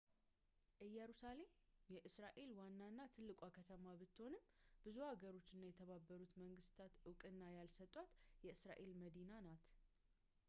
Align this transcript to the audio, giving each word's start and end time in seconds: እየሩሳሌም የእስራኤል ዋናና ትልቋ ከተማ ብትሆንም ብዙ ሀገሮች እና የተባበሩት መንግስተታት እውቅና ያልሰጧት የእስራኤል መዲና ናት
እየሩሳሌም 0.85 1.49
የእስራኤል 1.95 2.49
ዋናና 2.59 2.97
ትልቋ 3.15 3.39
ከተማ 3.57 3.93
ብትሆንም 3.99 4.41
ብዙ 4.85 4.97
ሀገሮች 5.09 5.49
እና 5.55 5.63
የተባበሩት 5.69 6.33
መንግስተታት 6.43 6.95
እውቅና 7.11 7.51
ያልሰጧት 7.57 8.15
የእስራኤል 8.47 8.93
መዲና 9.03 9.31
ናት 9.49 9.67